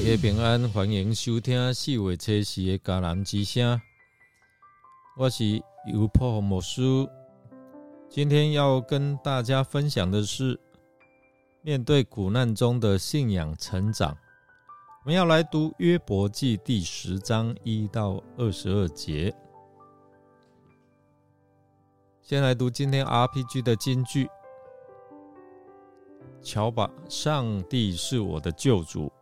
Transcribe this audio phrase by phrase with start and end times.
[0.00, 3.78] 家平安，欢迎收听四月初四的迦南之声。
[5.18, 6.80] 我是尤破牧师，
[8.08, 10.58] 今天要跟大家分享的是
[11.60, 14.16] 面对苦难中的信仰成长。
[15.04, 19.34] 我们要来读约伯记第十章一到二十二节。
[22.22, 24.26] 先来读今天 RPG 的金句：
[26.40, 29.12] 瞧吧，上帝是我的救主。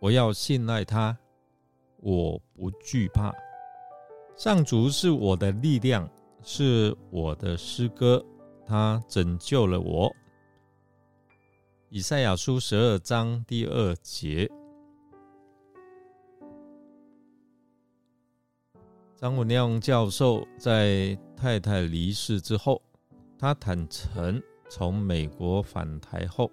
[0.00, 1.14] 我要信赖他，
[1.98, 3.30] 我不惧怕。
[4.34, 6.10] 上主是我的力量，
[6.42, 8.24] 是我的诗歌，
[8.66, 10.10] 他拯救了我。
[11.90, 14.50] 以赛亚书十二章第二节。
[19.14, 22.80] 张文亮教授在太太离世之后，
[23.38, 26.50] 他坦诚从美国返台后，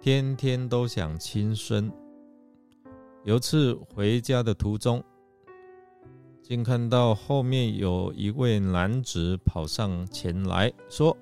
[0.00, 1.92] 天天都想亲孙。
[3.24, 5.04] 有次回家的途中，
[6.42, 11.14] 竟看到后面有一位男子跑上前来说：“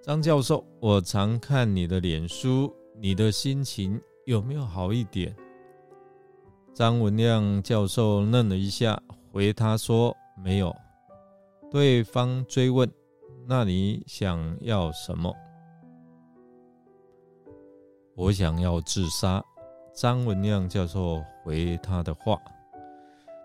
[0.00, 5.34] 张教授，我常看你的脸书，你的心情有没有好一点？”
[6.72, 8.96] 张文亮教授愣了一下，
[9.32, 10.72] 回他说：“没有。”
[11.72, 12.88] 对方追问
[13.48, 15.34] ：“那你想要什么？”
[18.14, 19.44] 我想要自杀。
[19.96, 22.38] 张文亮教授回他的话，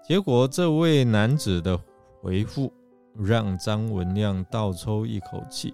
[0.03, 1.79] 结果这位男子的
[2.21, 2.69] 回复
[3.15, 5.73] 让张文亮倒抽一口气。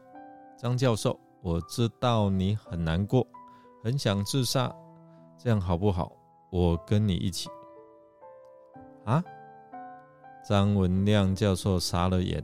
[0.56, 3.26] 张教授，我知道你很难过，
[3.84, 4.72] 很想自杀，
[5.36, 6.12] 这样好不好？
[6.52, 7.50] 我跟你一起。
[9.04, 9.24] 啊？
[10.48, 12.44] 张文亮教授傻了眼。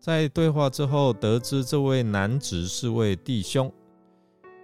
[0.00, 3.72] 在对话之后，得知这位男子是位弟兄。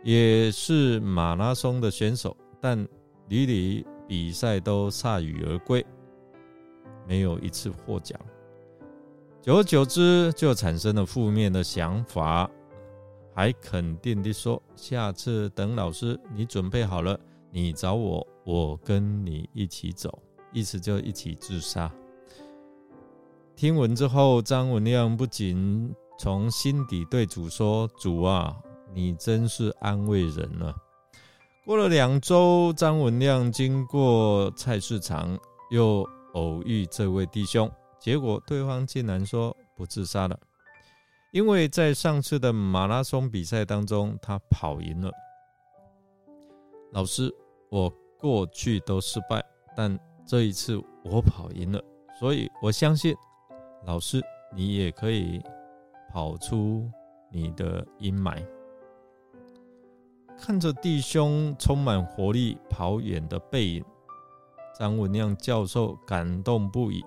[0.03, 2.77] 也是马拉松的选手，但
[3.29, 5.85] 屡屡比赛都铩羽而归，
[7.07, 8.21] 没有一次获奖。
[9.41, 12.51] 久而久之，就产生了负面的想法，
[13.35, 17.19] 还肯定地说：“下次等老师你准备好了，
[17.51, 20.17] 你找我，我跟你一起走。”
[20.53, 21.91] 意思就一起自杀。
[23.57, 28.57] 听闻之后，张文亮不仅从心底对主说：“主啊！”
[28.95, 30.75] 你真是安慰人了。
[31.65, 35.39] 过了两周，张文亮经过菜市场，
[35.71, 36.05] 又
[36.35, 37.71] 偶遇这位弟兄，
[38.01, 40.39] 结果对方竟然说不自杀了，
[41.31, 45.13] 因为在上次的马拉松比赛当中，他跑赢了。
[46.93, 47.33] 老师，
[47.71, 47.89] 我
[48.19, 49.43] 过去都失败，
[49.77, 51.81] 但这一次我跑赢了，
[52.19, 53.15] 所以我相信，
[53.87, 54.21] 老师
[54.55, 55.41] 你也可以
[56.13, 56.91] 跑出
[57.31, 58.45] 你的阴霾。
[60.45, 63.85] 看着弟兄充满活力跑远的背影，
[64.77, 67.05] 张文亮教授感动不已。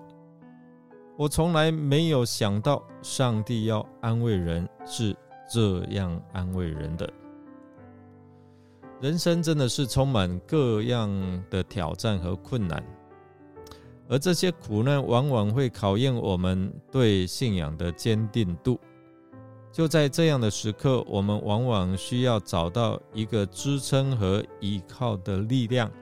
[1.18, 5.14] 我从来没有想到，上帝要安慰人是
[5.50, 7.12] 这样安慰人的。
[9.02, 11.10] 人生真的是充满各样
[11.50, 12.82] 的挑战和困难，
[14.08, 18.80] 而这些苦难往往会考验我们对信仰的坚定度。
[19.76, 25.92] 就在这样的时刻，我们往往需要找到一个支撑和依靠的力量，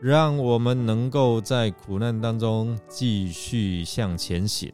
[0.00, 4.72] 让我们能够在苦难当中继续向前行。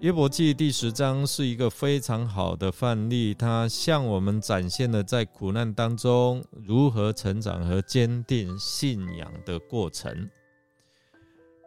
[0.00, 10.30] 约伯记第十章是一个非常好的范例，它向我们展现了在苦难当中如何成长和坚定信仰的过程。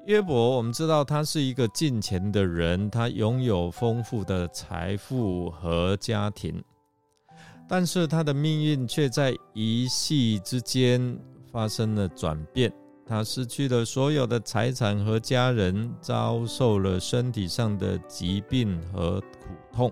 [0.06, 6.64] 约伯，我们知道他是一个敬虔的人，他拥有丰富的财富和家庭，
[7.68, 11.18] 但是他的命运却在一夕之间
[11.52, 12.72] 发生了转变。
[13.06, 19.28] 他失去了所有的财产和家人，遭受了身体上的疾病和苦
[19.72, 19.92] 痛。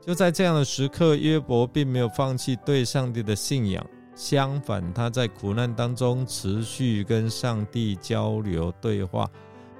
[0.00, 3.86] 就在这样的时刻，约伯并没有放弃对上帝的信仰。
[4.14, 9.28] 相反，他在苦难当中持续跟上帝交流对话，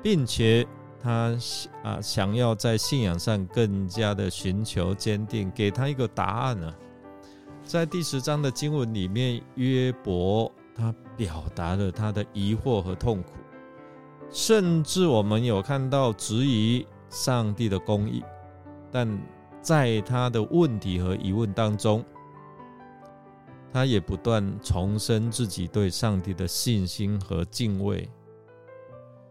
[0.03, 0.67] 并且
[1.01, 1.37] 他
[1.85, 6.75] 啊想要在信仰上更加的寻求坚定，给他一个答案呢。
[7.63, 13.31] 在第十章的经文里面，约伯他表达了他的疑惑和痛苦，
[14.31, 18.25] 甚至我们有看到质疑上帝的公义，
[18.91, 19.09] 但
[19.63, 22.05] 在他的问题和疑问当中。
[23.75, 28.09] 他也不断重申自己对上帝的信心和敬畏。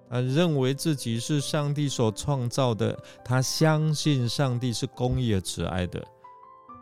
[0.09, 6.05] 他认为自己是上帝所创造的，他相信上帝是公义而慈爱的。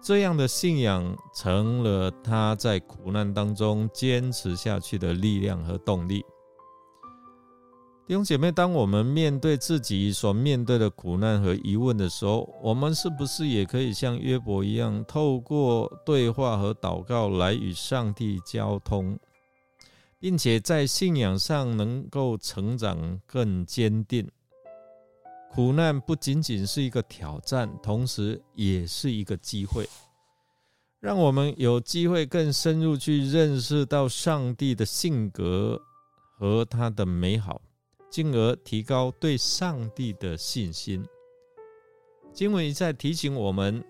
[0.04, 6.26] 这样的信仰成了他在苦难当中坚持下去的力量和动力。
[8.12, 19.18] 弟兄姐妹，当我们面对自己所面对的苦难和疑问的时候，我们是不是也可以像约伯一样，透过对话和祷告来与上帝交通，
[20.20, 24.30] 并且在信仰上能够成长更坚定？
[25.50, 29.88] 苦难不仅仅是一个挑战，同时也是一个机会，
[31.00, 35.82] 让我们有机会更深入去认识到上帝的性格
[36.38, 37.62] 和他的美好，
[38.12, 41.04] 进而提高对上帝的信心。
[42.34, 43.84] 经文一再提醒我们，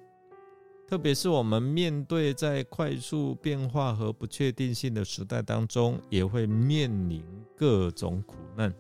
[0.88, 7.24] 特别是我们面对在快速变化和不确定性的时代当中，也会面临
[7.58, 8.74] 各种苦难。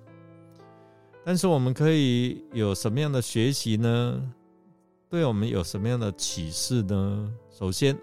[1.25, 4.33] 但是我们可以有什么样的学习呢？
[5.09, 7.33] 对我们有什么样的启示呢？
[7.49, 7.97] 首先，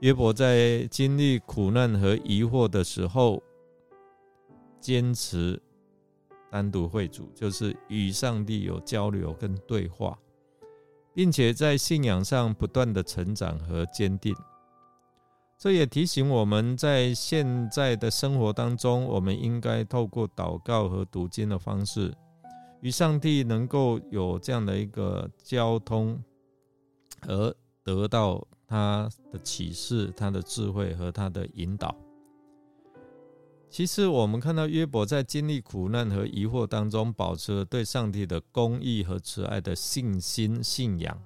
[0.00, 3.42] 约伯在经历苦难和疑惑的时候，
[4.80, 5.60] 坚持
[6.56, 10.18] 单独会主，就是与上帝有交流跟对话，
[11.12, 14.34] 并且在信仰上不断的成长和坚定。
[15.58, 22.10] 这也提醒我们在现在的生活当中，我们应该透过祷告和读经的方式。
[22.80, 26.18] 与上帝能够有这样的一个交通，
[27.28, 27.54] 而
[27.84, 31.94] 得到他的启示、他的智慧和他的引导。
[33.76, 41.22] 其实，我们看到约伯在经历苦难和疑惑当中，保持了对上帝的公义和慈爱的信心、信仰。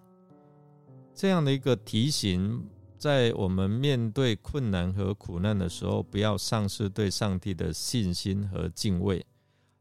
[1.14, 2.68] 这样的一个提醒，
[2.98, 9.24] 在我们面对困难和苦难的时候，不要丧失对上帝的信心和敬畏。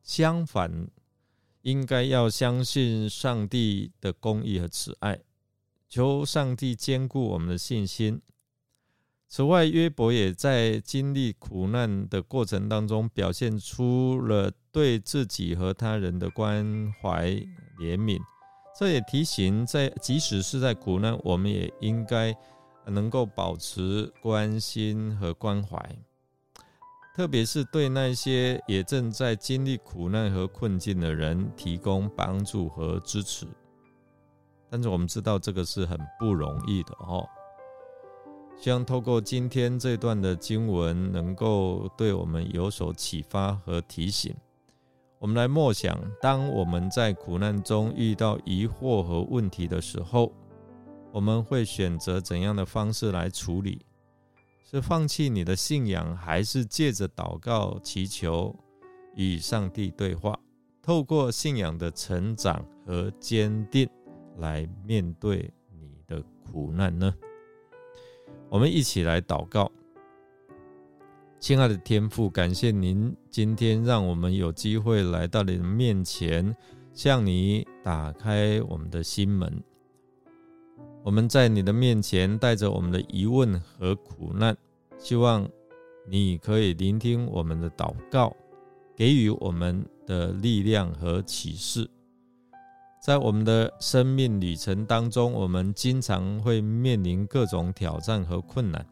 [0.03, 0.87] 相反，
[1.63, 5.19] 应该要相信上帝的公义和慈爱，
[5.87, 8.21] 求上帝兼顾我们的信心。
[9.31, 17.29] 此外，约伯也在经历苦难的过程当中，表现出了对自己和他人的关怀
[17.79, 18.19] 怜悯。
[18.75, 22.35] 这也提醒，在即使是在苦难，我们也应该
[22.87, 25.79] 能够保持关心和关怀。
[27.15, 33.45] 特别是对那些也正在经历苦难和困境的人提供帮助和支持，
[34.71, 37.29] 但是我们知道这个是很不容易的哦。
[38.59, 44.35] 希望透过今天这段的经文，能够对我们有所启发和提醒。
[45.17, 50.33] 我们来默想：当我们在苦难中遇到疑惑和问题的时候，
[51.13, 53.79] 我们会选择怎样的方式来处理？
[54.69, 58.53] 是放弃你的信仰，还是借着祷告祈求
[59.15, 60.37] 与上帝对话，
[60.81, 63.89] 透过信仰的成长和坚定
[64.37, 67.13] 来面对你的苦难呢？
[68.49, 69.71] 我们一起来祷告，
[71.39, 76.55] 亲爱的天父，感谢您今天让我们有机会来到你的面前，
[76.93, 79.61] 向你打开我们的心门。
[81.03, 84.55] 我们在你的面前带着我们的疑问和苦难，
[84.97, 85.47] 希望
[86.07, 88.35] 你可以聆听我们的祷告，
[88.95, 91.89] 给予我们的力量和启示。
[92.99, 98.85] 在我们的生命旅程当中，我们经常会面临各种挑战和困难，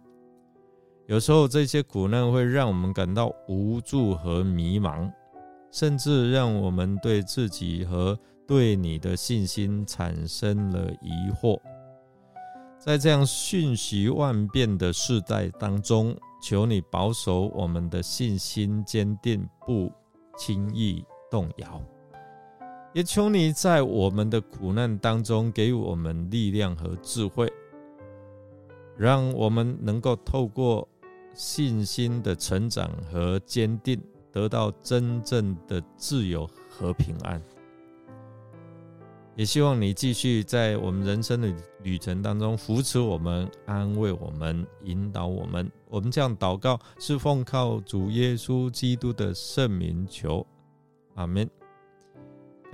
[1.08, 5.12] 有时候这些苦难会让我们感到无助和迷茫，
[5.72, 11.60] 甚至让我们对自己和对你的信心产生了疑惑。
[12.80, 19.92] 在这样瞬息万变的时代当中，求你保守我们的信心坚定，不
[20.38, 21.82] 轻易动摇；
[22.98, 27.48] 也求你在我们的苦难当中给我们力量和智慧，
[28.98, 30.90] 让我们能够透过
[31.36, 34.02] 信心的成长和坚定，
[34.32, 37.40] 得到真正的自由和平安。
[39.36, 45.72] 也希望你继续在我们人生的旅程当中扶持我们、安慰我们、引导我们。
[45.88, 50.44] 我们这样祷告，是奉靠主耶稣基督的圣名求，
[51.14, 51.48] 阿门。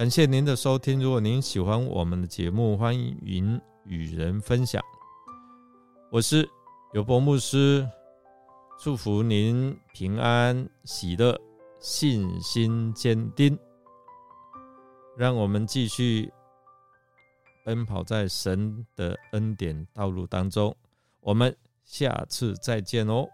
[0.04, 1.00] 感谢您的收听。
[1.02, 4.84] 如果您喜欢我们的节目，欢迎与人分享。
[6.12, 6.46] 我是
[6.92, 7.88] 尤伯牧师，
[8.78, 11.40] 祝福您平安、喜乐、
[11.80, 13.58] 信心坚定。
[15.16, 16.30] 让我们继续。
[17.64, 20.76] 奔跑在神的恩典道路当中，
[21.22, 21.56] 我们
[21.86, 23.26] 下次再见哦。